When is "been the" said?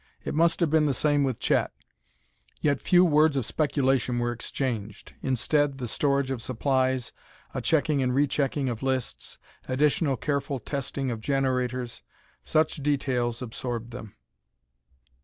0.71-0.95